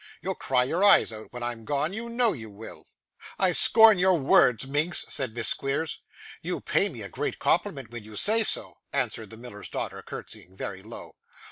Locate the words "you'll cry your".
0.19-0.83